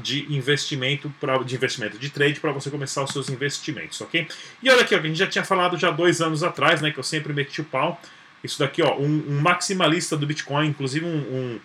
De 0.02 0.32
investimento 0.32 1.12
para 1.20 1.36
de 1.38 1.54
investimento 1.54 1.98
de 1.98 2.08
trade 2.08 2.38
para 2.38 2.52
você 2.52 2.70
começar 2.70 3.02
os 3.02 3.10
seus 3.10 3.28
investimentos, 3.28 4.00
ok? 4.00 4.28
E 4.62 4.70
olha 4.70 4.82
aqui, 4.82 4.94
ó, 4.94 4.98
a 4.98 5.02
gente 5.02 5.16
já 5.16 5.26
tinha 5.26 5.44
falado 5.44 5.76
já 5.76 5.90
dois 5.90 6.20
anos 6.20 6.44
atrás, 6.44 6.80
né, 6.80 6.92
que 6.92 6.98
eu 6.98 7.02
sempre 7.02 7.32
meti 7.32 7.60
o 7.60 7.64
pau. 7.64 8.00
Isso 8.42 8.58
daqui, 8.58 8.82
ó, 8.82 8.96
um, 8.96 9.24
um 9.28 9.40
maximalista 9.40 10.16
do 10.16 10.26
Bitcoin, 10.26 10.68
inclusive 10.68 11.04
um, 11.04 11.16
um, 11.16 11.60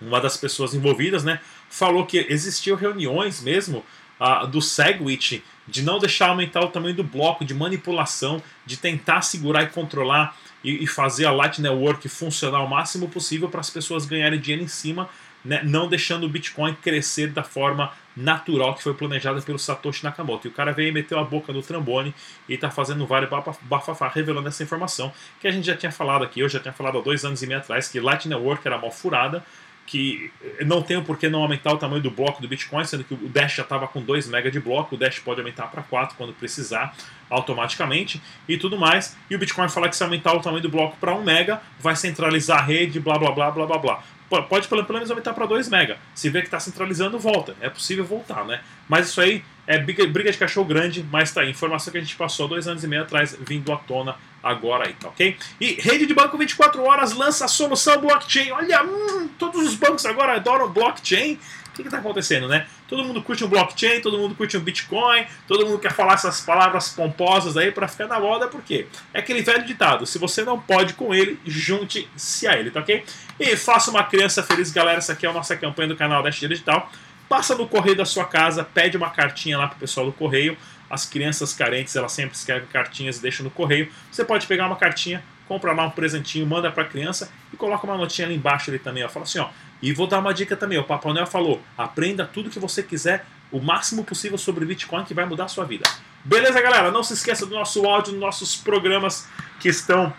uma 0.00 0.20
das 0.20 0.36
pessoas 0.36 0.74
envolvidas, 0.74 1.24
né, 1.24 1.40
falou 1.70 2.04
que 2.04 2.18
existiam 2.28 2.76
reuniões 2.76 3.40
mesmo 3.40 3.82
uh, 4.20 4.46
do 4.46 4.60
Segwit 4.60 5.42
de 5.66 5.80
não 5.80 5.98
deixar 5.98 6.28
aumentar 6.28 6.60
o 6.60 6.68
tamanho 6.68 6.94
do 6.94 7.04
bloco, 7.04 7.46
de 7.46 7.54
manipulação, 7.54 8.42
de 8.66 8.76
tentar 8.76 9.22
segurar 9.22 9.62
e 9.62 9.68
controlar 9.68 10.36
e 10.62 10.86
fazer 10.86 11.24
a 11.24 11.32
Light 11.32 11.60
Network 11.60 12.08
funcionar 12.08 12.62
o 12.62 12.68
máximo 12.68 13.08
possível 13.08 13.48
para 13.48 13.58
as 13.58 13.68
pessoas 13.68 14.04
ganharem 14.04 14.38
dinheiro 14.38 14.62
em 14.62 14.68
cima 14.68 15.08
né, 15.44 15.60
não 15.64 15.88
deixando 15.88 16.24
o 16.24 16.28
Bitcoin 16.28 16.74
crescer 16.74 17.28
da 17.28 17.42
forma 17.42 17.92
natural 18.16 18.74
que 18.74 18.82
foi 18.82 18.94
planejada 18.94 19.40
pelo 19.40 19.58
Satoshi 19.58 20.04
Nakamoto. 20.04 20.46
E 20.46 20.50
o 20.50 20.52
cara 20.52 20.72
veio 20.72 20.88
e 20.88 20.92
meteu 20.92 21.18
a 21.18 21.24
boca 21.24 21.52
no 21.52 21.62
trambone 21.62 22.14
e 22.48 22.54
está 22.54 22.70
fazendo 22.70 23.06
vários 23.06 23.30
bafafá 23.62 24.08
revelando 24.08 24.48
essa 24.48 24.62
informação 24.62 25.12
que 25.40 25.48
a 25.48 25.50
gente 25.50 25.66
já 25.66 25.76
tinha 25.76 25.90
falado 25.90 26.24
aqui, 26.24 26.40
eu 26.40 26.48
já 26.48 26.60
tinha 26.60 26.72
falado 26.72 26.98
há 26.98 27.00
dois 27.00 27.24
anos 27.24 27.42
e 27.42 27.46
meio 27.46 27.60
atrás, 27.60 27.88
que 27.88 27.98
Light 28.00 28.28
Network 28.28 28.66
era 28.66 28.78
mal 28.78 28.90
furada, 28.90 29.44
que 29.86 30.30
não 30.64 30.80
tem 30.80 31.02
por 31.02 31.18
que 31.18 31.28
não 31.28 31.42
aumentar 31.42 31.72
o 31.72 31.76
tamanho 31.76 32.02
do 32.02 32.10
bloco 32.10 32.40
do 32.40 32.46
Bitcoin, 32.46 32.84
sendo 32.84 33.02
que 33.02 33.14
o 33.14 33.28
Dash 33.28 33.56
já 33.56 33.62
estava 33.62 33.88
com 33.88 34.00
2 34.00 34.28
MB 34.28 34.50
de 34.50 34.60
bloco, 34.60 34.94
o 34.94 34.98
Dash 34.98 35.18
pode 35.18 35.40
aumentar 35.40 35.66
para 35.66 35.82
4 35.82 36.16
quando 36.16 36.32
precisar, 36.32 36.94
automaticamente, 37.28 38.22
e 38.48 38.56
tudo 38.56 38.78
mais. 38.78 39.16
E 39.28 39.34
o 39.34 39.38
Bitcoin 39.38 39.68
fala 39.68 39.88
que 39.88 39.96
se 39.96 40.02
aumentar 40.02 40.34
o 40.34 40.40
tamanho 40.40 40.62
do 40.62 40.68
bloco 40.68 40.96
para 40.98 41.14
1 41.14 41.22
MB, 41.22 41.58
vai 41.80 41.96
centralizar 41.96 42.60
a 42.60 42.62
rede, 42.62 43.00
blá 43.00 43.18
blá 43.18 43.32
blá 43.32 43.50
blá 43.50 43.66
blá 43.66 43.78
blá 43.78 44.04
pode 44.48 44.68
pelo 44.68 44.86
menos 44.90 45.10
aumentar 45.10 45.34
para 45.34 45.46
2 45.46 45.68
mega. 45.68 45.98
Se 46.14 46.30
vê 46.30 46.40
que 46.40 46.46
está 46.46 46.58
centralizando, 46.58 47.18
volta. 47.18 47.54
É 47.60 47.68
possível 47.68 48.04
voltar, 48.04 48.44
né? 48.44 48.60
Mas 48.88 49.08
isso 49.08 49.20
aí 49.20 49.44
é 49.66 49.78
briga, 49.78 50.06
de 50.06 50.38
cachorro 50.38 50.66
grande, 50.66 51.04
mas 51.10 51.32
tá 51.32 51.42
aí. 51.42 51.50
Informação 51.50 51.92
que 51.92 51.98
a 51.98 52.00
gente 52.00 52.16
passou 52.16 52.48
dois 52.48 52.66
anos 52.66 52.82
e 52.82 52.88
meio 52.88 53.02
atrás, 53.02 53.36
vindo 53.40 53.72
à 53.72 53.76
tona 53.76 54.16
agora 54.42 54.86
aí, 54.88 54.94
tá 54.94 55.08
ok? 55.08 55.36
E 55.60 55.74
rede 55.74 56.06
de 56.06 56.14
banco 56.14 56.36
24 56.36 56.82
horas 56.82 57.12
lança 57.12 57.44
a 57.44 57.48
solução 57.48 58.00
blockchain. 58.00 58.50
Olha, 58.50 58.82
hum, 58.82 59.28
todos 59.38 59.64
os 59.64 59.74
bancos 59.74 60.04
agora 60.04 60.34
adoram 60.34 60.68
blockchain. 60.70 61.38
O 61.72 61.74
que 61.74 61.82
está 61.82 61.98
acontecendo, 61.98 62.46
né? 62.48 62.66
Todo 62.86 63.02
mundo 63.02 63.22
curte 63.22 63.42
um 63.42 63.48
blockchain, 63.48 64.02
todo 64.02 64.18
mundo 64.18 64.34
curte 64.34 64.58
um 64.58 64.60
Bitcoin, 64.60 65.24
todo 65.48 65.64
mundo 65.64 65.78
quer 65.78 65.92
falar 65.92 66.14
essas 66.14 66.42
palavras 66.42 66.90
pomposas 66.90 67.56
aí 67.56 67.72
para 67.72 67.88
ficar 67.88 68.06
na 68.06 68.20
moda, 68.20 68.46
por 68.46 68.60
quê? 68.62 68.86
É 69.14 69.20
aquele 69.20 69.40
velho 69.40 69.64
ditado: 69.64 70.04
se 70.04 70.18
você 70.18 70.44
não 70.44 70.60
pode 70.60 70.92
com 70.92 71.14
ele, 71.14 71.40
junte-se 71.46 72.46
a 72.46 72.58
ele, 72.58 72.70
tá 72.70 72.80
ok? 72.80 73.02
E 73.40 73.56
faça 73.56 73.90
uma 73.90 74.04
criança 74.04 74.42
feliz, 74.42 74.70
galera. 74.70 74.98
Essa 74.98 75.14
aqui 75.14 75.24
é 75.24 75.30
a 75.30 75.32
nossa 75.32 75.56
campanha 75.56 75.88
do 75.88 75.96
canal 75.96 76.22
Dash 76.22 76.40
Digital. 76.40 76.90
Passa 77.26 77.54
no 77.54 77.66
correio 77.66 77.96
da 77.96 78.04
sua 78.04 78.26
casa, 78.26 78.62
pede 78.62 78.94
uma 78.94 79.08
cartinha 79.08 79.56
lá 79.56 79.66
pro 79.66 79.78
pessoal 79.78 80.04
do 80.04 80.12
correio. 80.12 80.54
As 80.90 81.06
crianças 81.06 81.54
carentes, 81.54 81.96
elas 81.96 82.12
sempre 82.12 82.36
escrevem 82.36 82.68
cartinhas 82.68 83.16
e 83.16 83.22
deixam 83.22 83.44
no 83.44 83.50
correio. 83.50 83.90
Você 84.10 84.22
pode 84.22 84.46
pegar 84.46 84.66
uma 84.66 84.76
cartinha, 84.76 85.24
compra 85.48 85.72
lá 85.72 85.84
um 85.84 85.90
presentinho, 85.90 86.46
manda 86.46 86.70
para 86.70 86.84
a 86.84 86.86
criança 86.86 87.30
e 87.52 87.56
coloca 87.56 87.86
uma 87.86 87.96
notinha 87.96 88.26
ali 88.26 88.36
embaixo 88.36 88.70
ali 88.70 88.78
também. 88.78 89.04
Ó. 89.04 89.08
Fala 89.08 89.24
assim, 89.24 89.38
ó. 89.38 89.48
E 89.80 89.92
vou 89.92 90.06
dar 90.06 90.20
uma 90.20 90.32
dica 90.32 90.56
também. 90.56 90.78
O 90.78 90.84
Papai 90.84 91.12
Noel 91.12 91.26
falou: 91.26 91.60
aprenda 91.76 92.24
tudo 92.24 92.50
que 92.50 92.58
você 92.58 92.82
quiser, 92.82 93.26
o 93.50 93.60
máximo 93.60 94.04
possível 94.04 94.38
sobre 94.38 94.64
Bitcoin, 94.64 95.04
que 95.04 95.12
vai 95.12 95.24
mudar 95.24 95.44
a 95.44 95.48
sua 95.48 95.64
vida. 95.64 95.88
Beleza, 96.24 96.60
galera? 96.60 96.90
Não 96.90 97.02
se 97.02 97.14
esqueça 97.14 97.44
do 97.44 97.54
nosso 97.54 97.84
áudio, 97.84 98.12
dos 98.12 98.20
nossos 98.20 98.56
programas 98.56 99.28
que 99.58 99.68
estão 99.68 100.12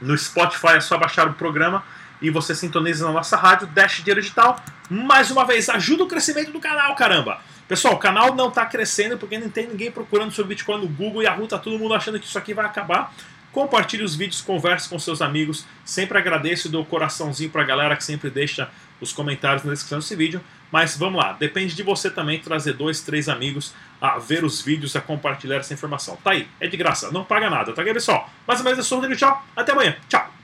no 0.00 0.16
Spotify. 0.18 0.74
É 0.76 0.80
só 0.80 0.98
baixar 0.98 1.28
o 1.28 1.34
programa 1.34 1.84
e 2.20 2.30
você 2.30 2.54
sintoniza 2.54 3.06
na 3.06 3.12
nossa 3.12 3.36
rádio 3.36 3.66
Dash 3.68 3.98
Dinheiro 3.98 4.20
Digital. 4.20 4.62
Mais 4.90 5.30
uma 5.30 5.44
vez, 5.44 5.68
ajuda 5.68 6.04
o 6.04 6.06
crescimento 6.06 6.50
do 6.50 6.60
canal, 6.60 6.94
caramba! 6.96 7.40
Pessoal, 7.68 7.94
o 7.94 7.98
canal 7.98 8.34
não 8.34 8.48
está 8.48 8.66
crescendo 8.66 9.16
porque 9.16 9.38
não 9.38 9.48
tem 9.48 9.68
ninguém 9.68 9.92
procurando 9.92 10.32
sobre 10.32 10.48
Bitcoin 10.50 10.80
no 10.80 10.88
Google 10.88 11.22
e 11.22 11.26
a 11.28 11.30
Yahoo, 11.30 11.46
tá 11.46 11.56
todo 11.56 11.78
mundo 11.78 11.94
achando 11.94 12.18
que 12.18 12.26
isso 12.26 12.36
aqui 12.36 12.52
vai 12.52 12.66
acabar. 12.66 13.14
Compartilhe 13.52 14.04
os 14.04 14.14
vídeos, 14.14 14.40
converse 14.40 14.88
com 14.88 14.98
seus 14.98 15.20
amigos. 15.20 15.66
Sempre 15.84 16.18
agradeço 16.18 16.68
e 16.68 16.70
dou 16.70 16.84
coraçãozinho 16.84 17.50
para 17.50 17.62
a 17.62 17.64
galera 17.64 17.96
que 17.96 18.04
sempre 18.04 18.30
deixa 18.30 18.70
os 19.00 19.12
comentários 19.12 19.64
na 19.64 19.72
descrição 19.72 19.98
desse 19.98 20.14
vídeo. 20.14 20.40
Mas 20.70 20.96
vamos 20.96 21.20
lá, 21.20 21.32
depende 21.32 21.74
de 21.74 21.82
você 21.82 22.08
também 22.08 22.38
trazer 22.38 22.74
dois, 22.74 23.00
três 23.00 23.28
amigos 23.28 23.74
a 24.00 24.18
ver 24.18 24.44
os 24.44 24.62
vídeos, 24.62 24.94
a 24.94 25.00
compartilhar 25.00 25.56
essa 25.56 25.74
informação. 25.74 26.16
Tá 26.22 26.30
aí, 26.30 26.48
é 26.60 26.68
de 26.68 26.76
graça, 26.76 27.10
não 27.10 27.24
paga 27.24 27.50
nada, 27.50 27.72
tá 27.72 27.82
ok, 27.82 27.92
pessoal? 27.92 28.30
Mais 28.46 28.64
ou 28.64 28.72
é 28.72 28.82
só, 28.82 29.00
tchau, 29.14 29.46
até 29.56 29.72
amanhã, 29.72 29.96
tchau! 30.08 30.39